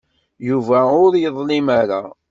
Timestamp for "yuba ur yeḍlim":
0.47-1.67